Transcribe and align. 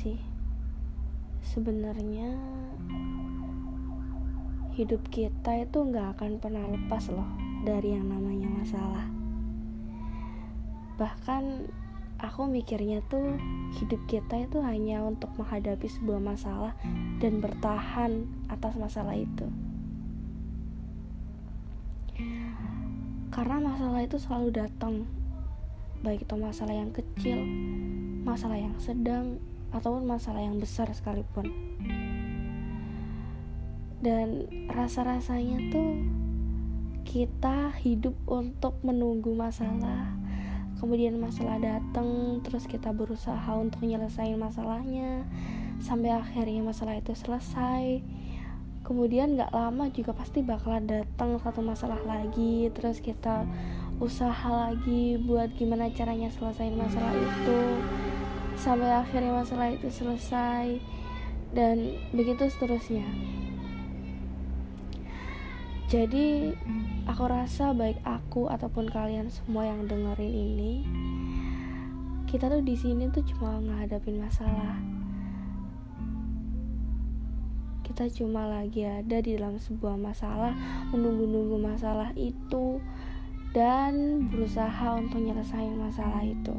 sih. 0.00 0.16
Sebenarnya 1.44 2.32
hidup 4.72 5.04
kita 5.12 5.60
itu 5.60 5.76
nggak 5.76 6.16
akan 6.16 6.40
pernah 6.40 6.64
lepas 6.64 7.12
loh 7.12 7.28
dari 7.68 7.92
yang 7.92 8.08
namanya 8.08 8.48
masalah. 8.48 9.04
Bahkan 10.96 11.68
aku 12.16 12.48
mikirnya 12.48 13.04
tuh 13.12 13.36
hidup 13.76 14.00
kita 14.08 14.48
itu 14.48 14.64
hanya 14.64 15.04
untuk 15.04 15.28
menghadapi 15.36 15.84
sebuah 15.84 16.20
masalah 16.20 16.72
dan 17.20 17.44
bertahan 17.44 18.24
atas 18.48 18.80
masalah 18.80 19.12
itu. 19.20 19.52
Karena 23.28 23.60
masalah 23.60 24.00
itu 24.00 24.16
selalu 24.16 24.48
datang 24.48 25.04
baik 26.00 26.24
itu 26.24 26.36
masalah 26.40 26.72
yang 26.72 26.88
kecil 26.96 27.44
masalah 28.24 28.56
yang 28.56 28.72
sedang 28.80 29.36
ataupun 29.70 30.06
masalah 30.06 30.42
yang 30.42 30.58
besar 30.58 30.90
sekalipun. 30.90 31.50
Dan 34.00 34.48
rasa-rasanya 34.70 35.70
tuh 35.70 35.90
kita 37.04 37.74
hidup 37.82 38.14
untuk 38.30 38.78
menunggu 38.86 39.34
masalah 39.34 40.20
kemudian 40.80 41.20
masalah 41.20 41.60
datang 41.60 42.40
terus 42.40 42.64
kita 42.64 42.96
berusaha 42.96 43.52
untuk 43.52 43.84
menyelesaikan 43.84 44.40
masalahnya 44.40 45.28
sampai 45.76 46.16
akhirnya 46.16 46.64
masalah 46.64 46.96
itu 46.96 47.12
selesai. 47.12 48.00
Kemudian 48.80 49.36
gak 49.36 49.52
lama 49.52 49.92
juga 49.92 50.16
pasti 50.16 50.40
bakalan 50.40 50.88
datang 50.88 51.36
satu 51.36 51.60
masalah 51.60 52.00
lagi 52.08 52.72
terus 52.72 53.04
kita 53.04 53.44
usaha 54.00 54.48
lagi 54.48 55.20
buat 55.20 55.52
gimana 55.60 55.92
caranya 55.92 56.32
selesaiin 56.32 56.74
masalah 56.80 57.12
itu 57.12 57.58
sampai 58.60 58.92
akhirnya 58.92 59.32
masalah 59.40 59.72
itu 59.72 59.88
selesai 59.88 60.76
dan 61.56 61.96
begitu 62.12 62.44
seterusnya 62.44 63.08
jadi 65.88 66.52
aku 67.08 67.24
rasa 67.24 67.72
baik 67.72 67.96
aku 68.04 68.52
ataupun 68.52 68.92
kalian 68.92 69.32
semua 69.32 69.64
yang 69.64 69.88
dengerin 69.88 70.28
ini 70.28 70.72
kita 72.28 72.52
tuh 72.52 72.60
di 72.60 72.76
sini 72.76 73.08
tuh 73.08 73.24
cuma 73.24 73.58
ngadapin 73.64 74.20
masalah 74.20 74.76
kita 77.82 78.06
cuma 78.12 78.44
lagi 78.46 78.86
ada 78.86 79.18
di 79.18 79.40
dalam 79.40 79.56
sebuah 79.58 79.98
masalah 79.98 80.54
menunggu-nunggu 80.94 81.58
masalah 81.58 82.14
itu 82.14 82.78
dan 83.50 84.24
berusaha 84.30 84.94
untuk 84.94 85.26
menyelesaikan 85.26 85.74
masalah 85.74 86.22
itu. 86.22 86.54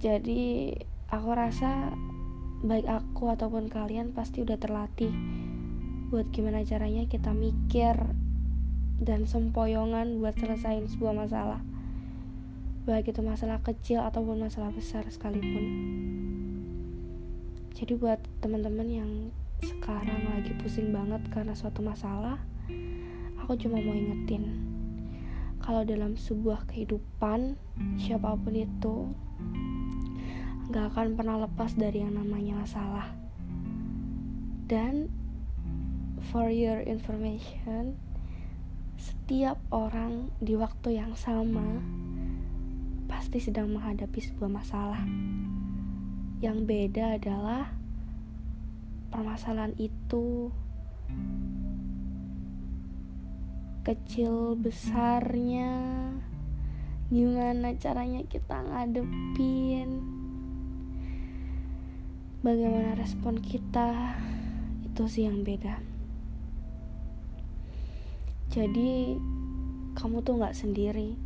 Jadi, 0.00 0.72
aku 1.12 1.28
rasa 1.36 1.92
baik 2.64 2.88
aku 2.88 3.28
ataupun 3.28 3.68
kalian 3.68 4.16
pasti 4.16 4.40
udah 4.40 4.56
terlatih 4.56 5.12
buat 6.08 6.32
gimana 6.32 6.64
caranya 6.64 7.04
kita 7.04 7.36
mikir 7.36 8.00
dan 8.96 9.28
sempoyongan 9.28 10.16
buat 10.24 10.40
selesaiin 10.40 10.88
sebuah 10.88 11.12
masalah. 11.12 11.60
Baik 12.88 13.12
itu 13.12 13.20
masalah 13.20 13.60
kecil 13.60 14.00
ataupun 14.00 14.40
masalah 14.40 14.72
besar 14.72 15.04
sekalipun. 15.12 15.64
Jadi 17.76 17.92
buat 18.00 18.24
teman-teman 18.40 18.88
yang 18.88 19.12
sekarang 19.60 20.32
lagi 20.32 20.56
pusing 20.64 20.96
banget 20.96 21.20
karena 21.28 21.52
suatu 21.52 21.84
masalah, 21.84 22.40
aku 23.36 23.52
cuma 23.60 23.76
mau 23.84 23.92
ingetin 23.92 24.69
kalau 25.70 25.86
dalam 25.86 26.18
sebuah 26.18 26.66
kehidupan 26.66 27.54
siapa 27.94 28.34
pun 28.34 28.58
itu 28.58 29.06
gak 30.74 30.90
akan 30.90 31.14
pernah 31.14 31.46
lepas 31.46 31.78
dari 31.78 32.02
yang 32.02 32.18
namanya 32.18 32.66
masalah. 32.66 33.14
Dan 34.66 35.14
for 36.34 36.50
your 36.50 36.82
information 36.82 37.94
setiap 38.98 39.62
orang 39.70 40.34
di 40.42 40.58
waktu 40.58 40.98
yang 40.98 41.14
sama 41.14 41.62
pasti 43.06 43.38
sedang 43.38 43.70
menghadapi 43.70 44.18
sebuah 44.18 44.50
masalah. 44.50 45.06
Yang 46.42 46.66
beda 46.66 47.14
adalah 47.14 47.70
permasalahan 49.14 49.78
itu 49.78 50.50
kecil 53.80 54.60
besarnya. 54.60 55.72
Gimana 57.10 57.74
caranya 57.80 58.22
kita 58.28 58.62
ngadepin? 58.62 60.04
Bagaimana 62.44 62.96
respon 62.96 63.40
kita? 63.40 64.16
Itu 64.86 65.08
sih 65.08 65.26
yang 65.26 65.42
beda. 65.42 65.80
Jadi 68.50 69.16
kamu 69.96 70.22
tuh 70.22 70.38
nggak 70.38 70.56
sendiri. 70.56 71.16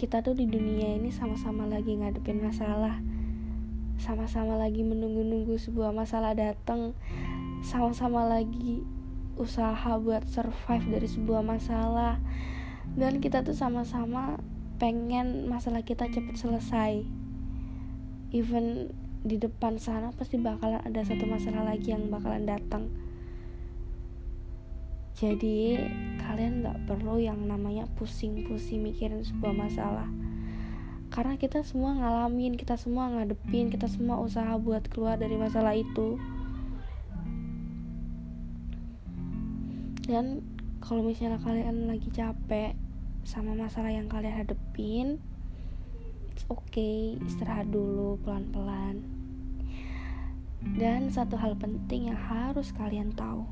Kita 0.00 0.24
tuh 0.24 0.32
di 0.32 0.48
dunia 0.48 0.96
ini 0.96 1.12
sama-sama 1.12 1.68
lagi 1.68 1.96
ngadepin 1.96 2.40
masalah. 2.40 2.98
Sama-sama 4.00 4.56
lagi 4.56 4.80
menunggu-nunggu 4.80 5.60
sebuah 5.60 5.92
masalah 5.92 6.32
datang. 6.32 6.96
Sama-sama 7.60 8.24
lagi 8.24 8.80
usaha 9.40 9.96
buat 9.96 10.28
survive 10.28 10.86
dari 10.92 11.08
sebuah 11.08 11.40
masalah. 11.40 12.20
Dan 12.92 13.24
kita 13.24 13.40
tuh 13.40 13.56
sama-sama 13.56 14.36
pengen 14.76 15.48
masalah 15.48 15.80
kita 15.80 16.08
cepet 16.12 16.36
selesai. 16.36 17.00
Even 18.30 18.92
di 19.20 19.36
depan 19.36 19.76
sana 19.76 20.12
pasti 20.16 20.40
bakalan 20.40 20.80
ada 20.80 21.04
satu 21.04 21.28
masalah 21.28 21.64
lagi 21.64 21.92
yang 21.92 22.08
bakalan 22.08 22.44
datang. 22.44 22.92
Jadi 25.20 25.76
kalian 26.16 26.64
gak 26.64 26.88
perlu 26.88 27.20
yang 27.20 27.44
namanya 27.44 27.84
pusing-pusing 28.00 28.80
mikirin 28.80 29.20
sebuah 29.20 29.52
masalah. 29.52 30.08
Karena 31.12 31.36
kita 31.36 31.60
semua 31.60 31.92
ngalamin 31.92 32.56
kita 32.56 32.80
semua 32.80 33.12
ngadepin 33.12 33.68
kita 33.68 33.90
semua 33.90 34.22
usaha 34.22 34.56
buat 34.56 34.88
keluar 34.88 35.20
dari 35.20 35.36
masalah 35.36 35.76
itu 35.76 36.16
dan 40.10 40.42
kalau 40.82 41.06
misalnya 41.06 41.38
kalian 41.38 41.86
lagi 41.86 42.10
capek 42.10 42.74
sama 43.22 43.54
masalah 43.54 43.94
yang 43.94 44.10
kalian 44.10 44.42
hadepin 44.42 45.22
it's 46.34 46.42
okay 46.50 47.14
istirahat 47.22 47.70
dulu 47.70 48.18
pelan-pelan. 48.26 49.06
Dan 50.60 51.14
satu 51.14 51.38
hal 51.38 51.54
penting 51.54 52.10
yang 52.10 52.18
harus 52.18 52.74
kalian 52.74 53.14
tahu 53.14 53.46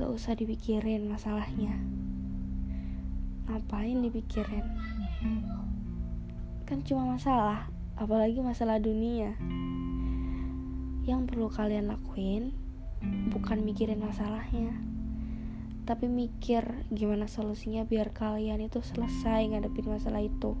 gak 0.00 0.10
usah 0.16 0.32
dipikirin 0.32 1.12
masalahnya. 1.12 1.76
Ngapain 3.52 4.00
dipikirin? 4.00 4.64
Kan 6.64 6.80
cuma 6.88 7.20
masalah 7.20 7.68
apalagi 8.00 8.40
masalah 8.40 8.80
dunia. 8.80 9.36
Yang 11.04 11.20
perlu 11.28 11.52
kalian 11.52 11.92
lakuin 11.92 12.69
bukan 13.04 13.64
mikirin 13.64 14.00
masalahnya. 14.00 14.76
Tapi 15.88 16.06
mikir 16.06 16.86
gimana 16.92 17.26
solusinya 17.26 17.82
biar 17.88 18.12
kalian 18.12 18.62
itu 18.62 18.84
selesai 18.84 19.48
ngadepin 19.50 19.90
masalah 19.90 20.22
itu. 20.22 20.54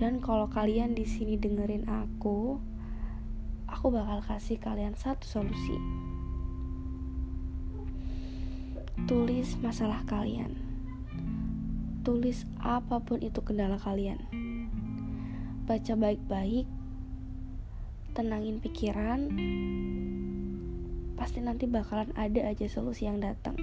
Dan 0.00 0.20
kalau 0.24 0.48
kalian 0.48 0.96
di 0.96 1.04
sini 1.04 1.36
dengerin 1.36 1.84
aku 1.88 2.56
aku 3.68 3.86
bakal 3.92 4.20
kasih 4.24 4.60
kalian 4.60 4.96
satu 4.96 5.24
solusi. 5.24 5.76
Tulis 9.08 9.56
masalah 9.64 10.04
kalian. 10.04 10.56
Tulis 12.04 12.44
apa 12.60 13.00
pun 13.00 13.20
itu 13.20 13.40
kendala 13.40 13.80
kalian. 13.80 14.20
Baca 15.64 15.94
baik-baik 15.96 16.68
tenangin 18.12 18.58
pikiran 18.58 19.30
pasti 21.20 21.44
nanti 21.44 21.68
bakalan 21.68 22.08
ada 22.16 22.48
aja 22.48 22.66
solusi 22.66 23.04
yang 23.04 23.20
datang. 23.20 23.54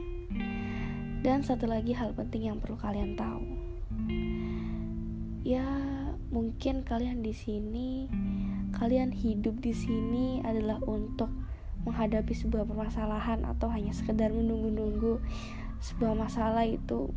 Dan 1.25 1.41
satu 1.41 1.65
lagi 1.65 1.97
hal 1.97 2.13
penting 2.13 2.47
yang 2.47 2.61
perlu 2.61 2.77
kalian 2.77 3.17
tahu. 3.17 3.43
Ya 5.41 5.65
mungkin 6.29 6.85
kalian 6.85 7.25
di 7.25 7.33
sini 7.33 8.11
kalian 8.75 9.15
hidup 9.15 9.57
di 9.63 9.73
sini 9.73 10.43
adalah 10.43 10.77
untuk 10.85 11.31
menghadapi 11.87 12.35
sebuah 12.35 12.67
permasalahan 12.67 13.47
atau 13.47 13.71
hanya 13.71 13.95
sekedar 13.95 14.29
menunggu-nunggu 14.35 15.23
sebuah 15.79 16.13
masalah 16.19 16.67
itu 16.67 17.15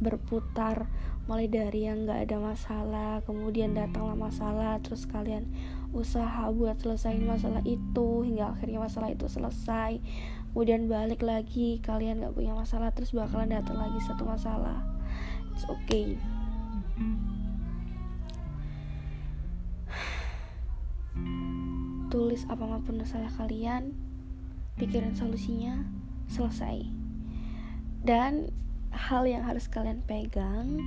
berputar 0.00 0.88
mulai 1.28 1.50
dari 1.50 1.84
yang 1.84 2.08
gak 2.08 2.24
ada 2.24 2.38
masalah 2.40 3.12
kemudian 3.28 3.76
datanglah 3.76 4.16
masalah 4.16 4.80
terus 4.80 5.04
kalian 5.04 5.44
usaha 5.92 6.52
buat 6.52 6.76
selesaiin 6.78 7.24
masalah 7.24 7.64
itu 7.64 8.22
hingga 8.24 8.52
akhirnya 8.52 8.78
masalah 8.82 9.08
itu 9.12 9.26
selesai. 9.26 10.00
Kemudian 10.52 10.90
balik 10.90 11.22
lagi 11.22 11.78
kalian 11.84 12.24
gak 12.24 12.34
punya 12.34 12.52
masalah 12.52 12.90
terus 12.90 13.14
bakalan 13.14 13.52
datang 13.52 13.78
lagi 13.78 13.98
satu 14.04 14.26
masalah. 14.26 14.82
It's 15.54 15.64
okay. 15.68 16.18
Tulis 22.08 22.42
apa 22.48 22.80
pun 22.82 22.98
masalah 22.98 23.30
kalian 23.38 23.94
pikiran 24.80 25.14
solusinya 25.14 25.86
selesai. 26.26 26.84
Dan 28.02 28.50
hal 28.90 29.28
yang 29.28 29.44
harus 29.44 29.68
kalian 29.68 30.02
pegang 30.06 30.80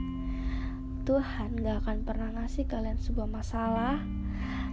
Tuhan 1.07 1.57
gak 1.63 1.85
akan 1.85 1.97
pernah 2.05 2.29
ngasih 2.37 2.69
kalian 2.69 2.99
sebuah 3.01 3.29
masalah 3.29 4.03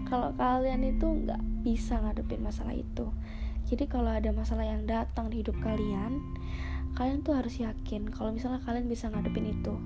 kalau 0.09 0.33
kalian 0.35 0.83
itu 0.83 1.05
nggak 1.05 1.41
bisa 1.63 2.01
ngadepin 2.01 2.41
masalah 2.41 2.73
itu. 2.73 3.13
Jadi 3.69 3.85
kalau 3.85 4.09
ada 4.09 4.33
masalah 4.33 4.65
yang 4.65 4.89
datang 4.89 5.29
di 5.29 5.45
hidup 5.45 5.61
kalian 5.61 6.25
kalian 6.97 7.21
tuh 7.23 7.37
harus 7.37 7.61
yakin 7.61 8.11
kalau 8.11 8.33
misalnya 8.33 8.65
kalian 8.65 8.89
bisa 8.89 9.13
ngadepin 9.13 9.53
itu. 9.53 9.77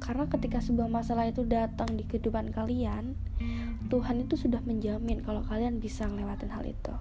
Karena 0.00 0.28
ketika 0.28 0.60
sebuah 0.60 0.88
masalah 0.88 1.28
itu 1.28 1.44
datang 1.48 1.96
di 1.96 2.04
kehidupan 2.04 2.52
kalian 2.52 3.16
Tuhan 3.90 4.22
itu 4.22 4.38
sudah 4.38 4.62
menjamin 4.62 5.24
kalau 5.24 5.42
kalian 5.48 5.80
bisa 5.80 6.06
ngelewatin 6.06 6.52
hal 6.52 6.62
itu. 6.62 6.94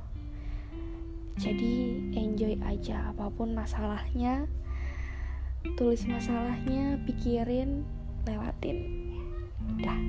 Jadi 1.40 1.74
enjoy 2.16 2.60
aja 2.64 3.12
apa 3.14 3.32
pun 3.32 3.56
masalahnya 3.56 4.48
tulis 5.76 6.04
masalahnya 6.08 7.00
pikirin 7.04 7.84
lewatin. 8.28 8.78
Udah 9.76 10.00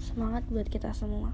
semangat 0.00 0.44
buat 0.48 0.68
kita 0.68 0.92
semua 0.92 1.32